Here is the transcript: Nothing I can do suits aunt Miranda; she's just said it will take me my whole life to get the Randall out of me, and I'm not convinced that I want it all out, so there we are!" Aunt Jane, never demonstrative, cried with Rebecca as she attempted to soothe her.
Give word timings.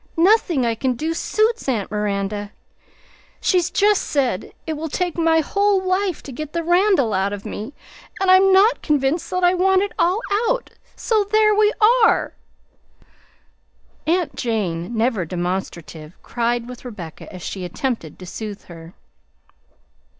Nothing 0.17 0.65
I 0.65 0.73
can 0.73 0.95
do 0.95 1.13
suits 1.13 1.69
aunt 1.69 1.91
Miranda; 1.91 2.51
she's 3.39 3.69
just 3.69 4.01
said 4.01 4.51
it 4.65 4.73
will 4.73 4.89
take 4.89 5.15
me 5.15 5.23
my 5.23 5.41
whole 5.41 5.79
life 5.87 6.23
to 6.23 6.31
get 6.31 6.53
the 6.53 6.63
Randall 6.63 7.13
out 7.13 7.31
of 7.33 7.45
me, 7.45 7.75
and 8.19 8.31
I'm 8.31 8.51
not 8.51 8.81
convinced 8.81 9.29
that 9.29 9.43
I 9.43 9.53
want 9.53 9.83
it 9.83 9.91
all 9.99 10.19
out, 10.49 10.71
so 10.95 11.23
there 11.25 11.53
we 11.53 11.71
are!" 12.03 12.33
Aunt 14.07 14.35
Jane, 14.35 14.97
never 14.97 15.23
demonstrative, 15.23 16.17
cried 16.23 16.67
with 16.67 16.83
Rebecca 16.83 17.31
as 17.31 17.43
she 17.43 17.63
attempted 17.63 18.17
to 18.17 18.25
soothe 18.25 18.63
her. 18.63 18.95